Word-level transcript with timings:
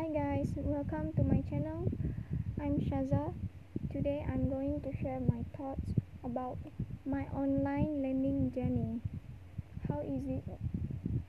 Hi 0.00 0.08
guys, 0.08 0.48
welcome 0.56 1.12
to 1.12 1.22
my 1.22 1.42
channel. 1.50 1.86
I'm 2.58 2.80
Shaza. 2.80 3.34
Today 3.92 4.24
I'm 4.26 4.48
going 4.48 4.80
to 4.80 4.96
share 4.96 5.20
my 5.20 5.44
thoughts 5.54 5.92
about 6.24 6.56
my 7.04 7.24
online 7.36 8.00
learning 8.00 8.50
journey. 8.54 9.02
How 9.86 10.00
is 10.00 10.24
it 10.26 10.42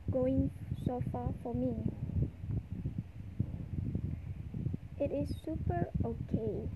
going 0.09 0.49
so 0.85 1.03
far 1.11 1.33
for 1.43 1.53
me? 1.53 1.75
It 5.01 5.11
is 5.11 5.35
super 5.43 5.89
okay. 6.05 6.69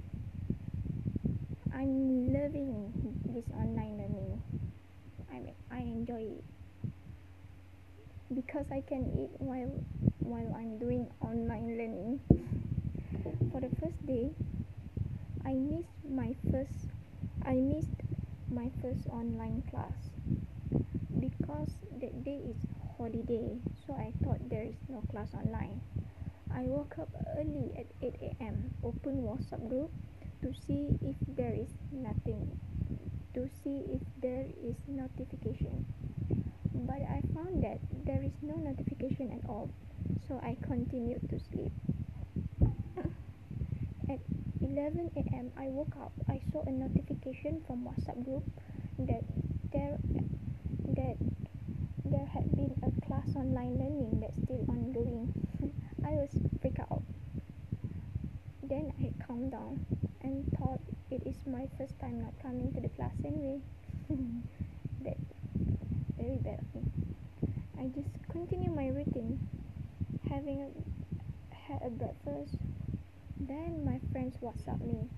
I'm 1.73 2.27
loving 2.27 2.91
this 3.23 3.45
online 3.55 3.95
learning. 4.03 4.43
I 5.31 5.53
I 5.73 5.79
enjoy 5.79 6.23
it 6.23 6.54
because 8.33 8.65
I 8.71 8.81
can 8.81 9.05
eat 9.13 9.29
while 9.37 9.71
while 10.19 10.49
I'm 10.57 10.77
doing 10.79 11.07
online 11.21 11.77
learning. 11.77 12.19
For 13.51 13.61
the 13.61 13.69
first 13.79 14.01
day, 14.05 14.31
I 15.45 15.53
missed 15.53 16.01
my 16.09 16.35
first 16.51 16.89
I 17.45 17.53
missed 17.61 18.01
my 18.49 18.71
first 18.81 19.05
online 19.09 19.61
class 19.69 19.93
because 21.19 21.69
that 22.01 22.23
day 22.23 22.41
is 22.49 22.57
holiday, 22.97 23.57
so 23.85 23.93
I 23.93 24.11
thought 24.23 24.49
there 24.49 24.63
is 24.63 24.75
no 24.89 25.01
class 25.11 25.33
online. 25.33 25.81
I 26.53 26.63
woke 26.63 26.97
up 26.99 27.09
early 27.37 27.71
at 27.77 27.85
8 28.01 28.15
a.m. 28.21 28.71
Open 28.83 29.21
WhatsApp 29.21 29.67
group 29.69 29.91
to 30.41 30.53
see 30.53 30.97
if 31.03 31.15
there 31.35 31.53
is 31.53 31.69
nothing 31.91 32.57
to 33.33 33.49
see 33.63 33.83
if 33.91 34.01
there 34.21 34.45
is 34.63 34.75
notification 34.87 35.85
found 37.45 37.63
that 37.63 37.79
there 38.05 38.21
is 38.23 38.31
no 38.41 38.55
notification 38.55 39.31
at 39.31 39.49
all, 39.49 39.69
so 40.27 40.39
I 40.43 40.57
continued 40.61 41.29
to 41.29 41.39
sleep. 41.39 41.71
At 44.09 44.19
11 44.61 45.11
a.m., 45.15 45.51
I 45.57 45.67
woke 45.67 45.95
up. 45.99 46.11
I 46.29 46.41
saw 46.51 46.63
a 46.65 46.71
notification 46.71 47.61
from 47.67 47.85
WhatsApp 47.85 48.23
group 48.23 48.43
that 48.99 49.23
there 49.71 49.97
that 50.95 51.17
there 52.05 52.25
had 52.25 52.55
been 52.55 52.73
a 52.83 53.05
class 53.05 53.35
online 53.35 53.77
learning 53.77 54.19
that's 54.21 54.37
still 54.43 54.65
ongoing. 54.69 55.33
I 56.05 56.11
was 56.11 56.29
freaked 56.61 56.79
out. 56.79 57.01
Then 58.63 58.93
I 58.99 59.11
calmed 59.25 59.51
down 59.51 59.85
and 60.21 60.45
thought 60.57 60.79
it 61.11 61.21
is 61.25 61.35
my 61.45 61.67
first 61.77 61.99
time 61.99 62.21
not 62.21 62.33
coming 62.41 62.71
to 62.73 62.81
the 62.81 62.89
class 62.89 63.13
anyway. 63.23 63.59
that 65.03 65.17
very 66.17 66.37
bad 66.37 66.59
of 66.59 66.75
me. 66.75 66.91
I 67.85 67.87
just 67.93 68.09
continue 68.31 68.71
my 68.71 68.87
routine, 68.87 69.39
having 70.29 70.61
a, 70.61 70.69
had 71.53 71.81
a 71.85 71.89
breakfast. 71.89 72.55
Then 73.39 73.85
my 73.85 73.99
friends 74.11 74.37
WhatsApp 74.41 74.74
me 74.85 75.09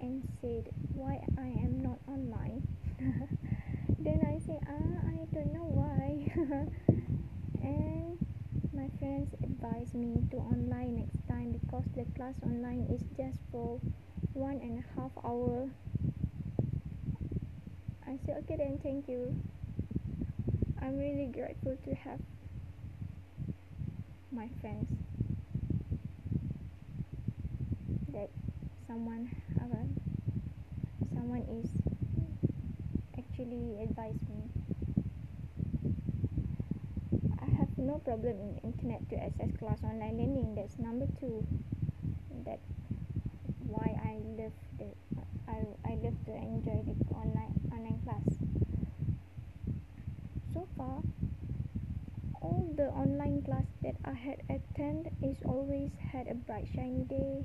and 0.00 0.22
said 0.40 0.70
why 0.94 1.20
I 1.36 1.46
am 1.46 1.82
not 1.82 1.98
online. 2.06 2.62
then 3.98 4.22
I 4.22 4.38
say 4.38 4.58
ah 4.66 4.98
I 5.06 5.26
don't 5.34 5.52
know 5.52 5.66
why. 5.66 6.30
and 7.62 8.18
my 8.72 8.88
friends 8.98 9.34
advised 9.42 9.94
me 9.94 10.22
to 10.30 10.36
online 10.38 10.96
next 10.96 11.26
time 11.28 11.52
because 11.52 11.84
the 11.96 12.04
class 12.16 12.34
online 12.42 12.86
is 12.90 13.02
just 13.16 13.38
for 13.50 13.80
one 14.34 14.60
and 14.62 14.84
a 14.84 15.00
half 15.00 15.12
hour. 15.24 15.68
I 18.06 18.18
said 18.24 18.36
okay 18.44 18.56
then 18.56 18.78
thank 18.82 19.08
you. 19.08 19.34
I'm 20.80 20.96
really 20.98 21.26
grateful 21.26 21.76
to 21.84 21.94
have 21.94 22.20
my 24.32 24.48
friends 24.60 24.88
that 28.12 28.30
someone 28.88 29.28
uh, 29.60 29.84
someone 31.14 31.44
is 31.60 31.68
actually 33.18 33.82
advised 33.84 34.24
me. 34.32 34.48
I 37.42 37.44
have 37.60 37.68
no 37.76 37.98
problem 37.98 38.40
in 38.40 38.58
internet 38.64 39.08
to 39.10 39.16
access 39.22 39.50
class 39.58 39.78
online 39.84 40.16
learning. 40.16 40.54
That's 40.56 40.78
number 40.78 41.06
two. 41.20 41.44
That 42.46 42.60
why 43.68 43.92
I 44.00 44.16
love 44.40 44.56
the 44.78 44.88
I, 45.46 45.60
I 45.84 45.94
love 46.00 46.16
to 46.24 46.32
enjoy 46.32 46.80
the 46.88 46.96
online 47.14 47.52
online 47.70 48.00
class. 48.04 48.24
So 50.54 50.66
far 50.78 51.02
all 52.40 52.72
the 52.76 52.88
online 52.88 53.42
class 53.42 53.64
that 53.82 53.96
I 54.04 54.12
had 54.12 54.40
attended 54.48 55.12
is 55.22 55.36
always 55.44 55.90
had 56.12 56.26
a 56.28 56.34
bright 56.34 56.68
shiny 56.74 57.04
day 57.04 57.44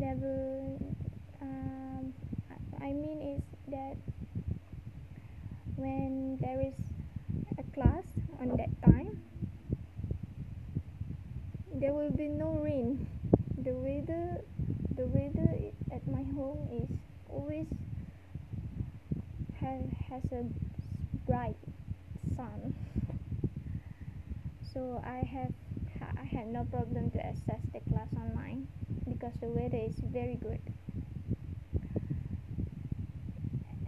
never 0.00 0.78
um, 1.42 2.14
I 2.80 2.92
mean 2.92 3.36
is 3.36 3.42
that 3.68 3.96
when 5.76 6.38
there 6.40 6.60
is 6.60 6.72
a 7.58 7.62
class 7.74 8.04
on 8.40 8.56
that 8.56 8.70
time 8.82 9.22
there 11.74 11.92
will 11.92 12.10
be 12.10 12.28
no 12.28 12.56
rain. 12.56 13.06
The 13.58 13.72
weather 13.72 14.40
the 14.96 15.06
weather 15.06 15.50
at 15.92 16.06
my 16.08 16.22
home 16.34 16.68
is 16.72 16.88
always 17.28 17.66
has, 19.60 19.82
has 20.08 20.22
a 20.32 20.44
bright 21.26 21.56
sun. 22.36 22.74
So 24.72 25.02
I 25.04 25.24
have 25.26 25.52
I 26.20 26.24
had 26.24 26.48
no 26.48 26.64
problem 26.64 27.10
to 27.12 27.24
access 27.24 27.60
the 27.72 27.80
class 27.90 28.08
online 28.14 28.68
because 29.08 29.32
the 29.40 29.48
weather 29.48 29.78
is 29.78 29.96
very 30.04 30.36
good. 30.36 30.60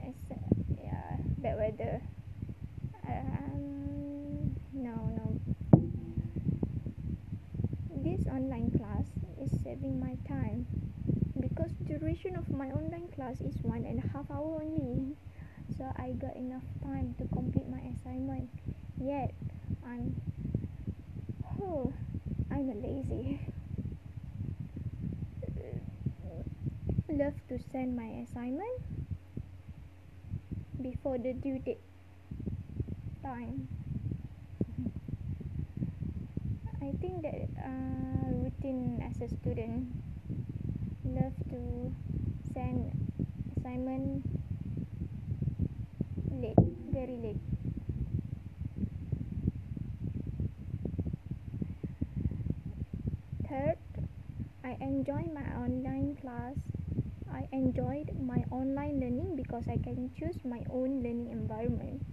It's, 0.03 0.25
yeah 0.82 1.16
bad 1.38 1.59
weather 1.59 2.00
um, 3.06 4.56
no 4.72 4.94
no. 5.16 5.41
This 8.03 8.26
online 8.26 8.71
class 8.78 9.06
is 9.41 9.50
saving 9.62 10.00
my 10.00 10.16
time 10.26 10.66
because 11.41 11.71
duration 11.87 12.37
of 12.37 12.48
my 12.50 12.71
online 12.71 13.09
class 13.15 13.41
is 13.41 13.56
one 13.62 13.84
and 13.84 14.03
a 14.03 14.09
half 14.09 14.31
hour 14.31 14.62
only. 14.62 15.16
So 15.76 15.84
I 15.97 16.12
got 16.12 16.37
enough 16.37 16.65
time 16.82 17.15
to 17.19 17.26
complete 17.28 17.69
my 17.69 17.81
assignment. 17.92 18.48
Yet, 18.98 19.32
I'm 19.87 20.15
oh, 21.60 21.92
I'm 22.52 22.68
lazy. 22.82 23.40
Love 27.08 27.34
to 27.48 27.58
send 27.72 27.96
my 27.96 28.24
assignment 28.24 28.80
before 30.80 31.18
the 31.18 31.32
due 31.32 31.58
date 31.58 31.80
time. 33.22 33.68
I 36.80 36.92
think 37.00 37.22
that 37.22 37.48
uh, 37.58 38.28
routine 38.42 39.00
as 39.08 39.20
a 39.22 39.28
student 39.28 39.88
love 41.04 41.32
to 41.50 41.92
send 42.54 42.91
assignment 43.56 44.24
late, 46.30 46.56
very 46.92 47.16
late. 47.16 47.41
Third, 53.48 53.76
I 54.64 54.76
enjoy 55.02 55.26
my 55.34 55.42
online 55.58 56.14
class. 56.22 56.54
I 57.26 57.48
enjoyed 57.50 58.14
my 58.22 58.44
online 58.52 59.00
learning 59.00 59.34
because 59.34 59.66
I 59.66 59.76
can 59.82 60.14
choose 60.14 60.38
my 60.44 60.62
own 60.70 61.02
learning 61.02 61.26
environment. 61.26 62.06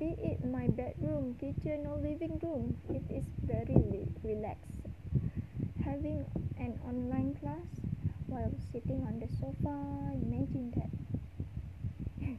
Be 0.00 0.18
it 0.18 0.44
my 0.44 0.66
bedroom, 0.66 1.36
kitchen, 1.38 1.86
or 1.86 1.94
living 1.94 2.40
room, 2.42 2.76
it 2.90 3.06
is 3.08 3.22
very 3.46 4.10
relaxed. 4.24 4.82
Having 5.84 6.26
an 6.58 6.74
online 6.82 7.38
class 7.38 7.70
while 8.26 8.50
sitting 8.72 9.06
on 9.06 9.20
the 9.22 9.30
sofa, 9.38 9.78
imagine 10.18 10.74
that 10.74 10.90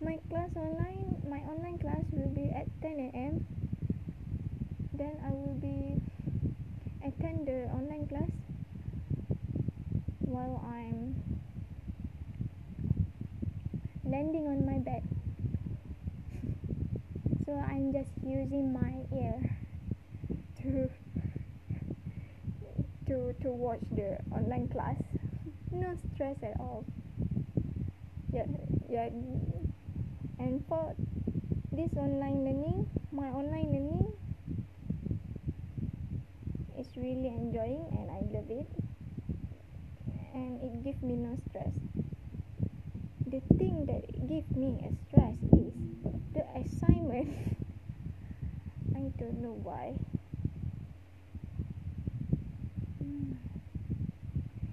my 0.00 0.16
class 0.30 0.48
online 0.56 1.20
my 1.28 1.44
online 1.52 1.76
class 1.76 2.04
will 2.10 2.32
be 2.32 2.48
at 2.56 2.64
10 2.80 3.12
a.m 3.12 3.44
then 4.94 5.20
i 5.24 5.28
will 5.28 5.58
be 5.60 6.00
attend 7.04 7.46
the 7.46 7.68
online 7.76 8.06
class 8.06 8.30
while 10.36 10.60
i'm 10.68 11.16
landing 14.04 14.46
on 14.46 14.64
my 14.66 14.78
bed. 14.78 15.02
So 17.46 17.52
i'm 17.54 17.92
just 17.92 18.10
using 18.24 18.72
my 18.72 18.92
ear 19.16 19.40
to 20.62 20.90
to 23.06 23.32
to 23.40 23.48
watch 23.50 23.80
the 23.90 24.18
online 24.32 24.68
class. 24.68 24.96
No 25.72 25.94
stress 26.14 26.36
at 26.42 26.58
all. 26.60 26.84
Yeah 28.32 28.46
yeah. 28.88 29.08
And 30.38 30.64
for 30.68 30.94
this 31.72 31.90
online 31.96 32.44
learning 32.44 32.86
my 33.12 33.28
online 33.28 33.72
learning 33.72 34.06
is 36.78 36.86
really 36.96 37.28
enjoying 37.28 37.86
and 37.92 38.10
I 38.10 38.20
love 38.32 38.50
it 38.50 38.66
and 40.36 40.60
it 40.62 40.84
gives 40.84 41.02
me 41.02 41.16
no 41.16 41.34
stress. 41.48 41.72
The 43.26 43.40
thing 43.56 43.86
that 43.86 44.04
gives 44.28 44.54
me 44.54 44.76
a 44.84 44.92
stress 45.08 45.36
is 45.56 45.72
the 46.34 46.44
assignment. 46.60 47.32
I 48.94 49.00
don't 49.18 49.40
know 49.40 49.56
why. 49.64 49.94
Hmm. 53.00 53.32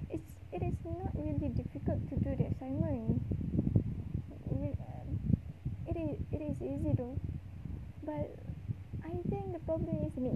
it's 0.10 0.31
it 0.51 0.63
is 0.63 0.75
not 0.83 1.15
really 1.15 1.50
difficult 1.50 2.07
to 2.10 2.15
do 2.18 2.36
the 2.36 2.51
assignment. 2.51 3.21
It 5.88 5.98
is 5.98 6.19
it 6.31 6.42
is 6.42 6.62
easy 6.62 6.94
though. 6.98 7.18
But 8.04 8.36
I 9.06 9.15
think 9.30 9.54
the 9.54 9.60
problem 9.60 10.04
is 10.04 10.18
me. 10.18 10.36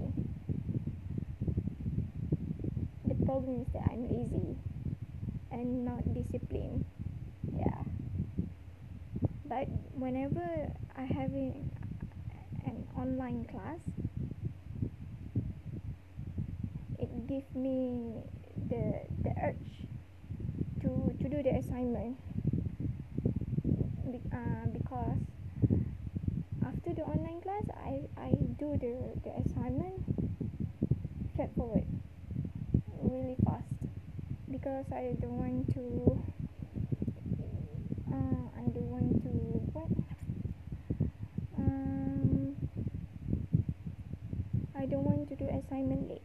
The 3.06 3.26
problem 3.26 3.62
is 3.62 3.68
that 3.74 3.84
I'm 3.92 4.08
lazy 4.08 4.56
and 5.58 5.84
not 5.86 6.06
disciplined 6.14 6.86
yeah. 7.54 7.82
But 9.46 9.68
whenever 9.98 10.70
I 10.96 11.04
having 11.04 11.72
an 12.66 12.86
online 12.96 13.46
class 13.46 13.80
it 17.00 17.10
gives 17.28 17.50
me 17.56 18.14
the 18.70 19.02
the 19.24 19.32
urge 19.42 19.88
to 20.82 21.14
to 21.22 21.26
do 21.30 21.42
the 21.42 21.56
assignment. 21.58 22.18
Be, 24.12 24.20
uh, 24.32 24.66
because 24.72 25.20
after 26.66 26.94
the 26.94 27.04
online 27.04 27.42
class 27.42 27.66
I 27.76 28.06
I 28.20 28.32
do 28.60 28.78
the 28.78 28.94
the 29.24 29.32
assignment 29.42 30.04
straightforward 31.34 31.86
really 33.04 33.36
fast 33.46 33.77
because 34.68 34.92
I 34.92 35.16
don't 35.22 35.38
want 35.38 35.74
to 35.76 36.20
uh, 38.12 38.60
I 38.60 38.64
don't 38.76 38.92
want 38.92 39.24
to 39.24 39.30
what? 39.72 39.90
Um, 41.58 42.56
I 44.76 44.86
don't 44.86 45.06
want 45.06 45.30
to 45.30 45.36
do 45.38 45.46
assignment 45.48 46.10
late. 46.10 46.22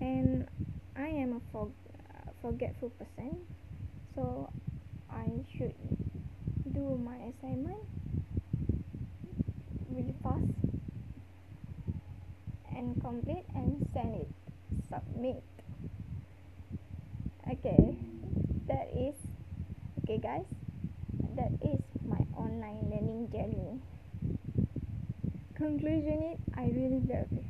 And 0.00 0.46
I 0.94 1.08
am 1.08 1.32
a 1.32 1.40
for, 1.50 1.66
uh, 1.66 2.30
forgetful 2.40 2.90
person 2.90 3.36
so 4.14 4.48
I 5.10 5.26
should 5.58 5.74
do 6.72 7.00
my 7.04 7.16
assignment 7.16 7.82
really 9.90 10.14
fast 10.22 10.44
and 12.76 13.00
complete 13.02 13.44
and 13.56 13.84
send 13.92 14.14
it 14.14 14.28
submit 14.88 15.42
okay. 17.50 17.96
That 18.68 18.90
is 18.94 19.14
okay 20.02 20.18
guys. 20.18 20.46
That 21.36 21.52
is 21.62 21.80
my 22.06 22.20
online 22.34 22.90
learning 22.90 23.30
journey. 23.30 23.78
Conclusion 25.54 26.36
it 26.36 26.38
i 26.56 26.68
really 26.68 27.00
love 27.08 27.30
it. 27.32 27.46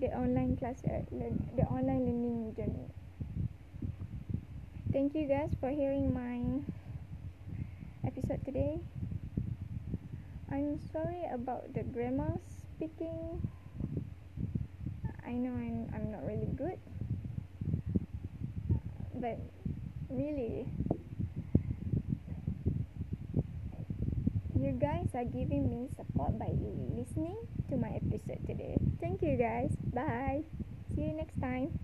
The 0.00 0.08
online 0.16 0.56
class 0.56 0.82
uh, 0.84 1.04
the 1.56 1.64
online 1.68 2.04
learning 2.08 2.54
journey. 2.56 2.88
Thank 4.92 5.14
you 5.14 5.28
guys 5.28 5.50
for 5.60 5.70
hearing 5.70 6.12
my 6.12 6.64
episode 8.06 8.44
today. 8.44 8.80
I'm 10.50 10.80
sorry 10.92 11.28
about 11.30 11.72
the 11.74 11.84
grammar 11.84 12.40
speaking. 12.74 13.38
I 15.24 15.32
know 15.38 15.52
i'm, 15.54 15.86
I'm 15.94 16.10
not 16.10 16.26
really 16.26 16.48
good 16.56 16.78
but 19.20 19.38
really 20.08 20.66
you 24.58 24.72
guys 24.72 25.08
are 25.14 25.24
giving 25.24 25.68
me 25.68 25.88
support 25.96 26.38
by 26.38 26.48
listening 26.96 27.36
to 27.68 27.76
my 27.76 27.88
episode 27.88 28.40
today. 28.46 28.76
Thank 29.00 29.22
you 29.22 29.36
guys. 29.36 29.70
Bye. 29.92 30.44
See 30.94 31.02
you 31.02 31.12
next 31.12 31.40
time 31.40 31.78